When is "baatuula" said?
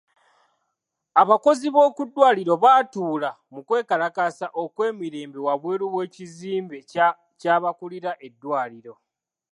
2.63-3.29